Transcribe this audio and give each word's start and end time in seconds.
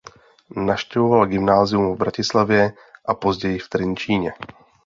Navštěvoval 0.55 1.25
gymnázium 1.25 1.95
v 1.95 1.97
Bratislavě 1.97 2.73
a 3.05 3.13
později 3.13 3.59
v 3.59 3.69
Trenčíně. 3.69 4.33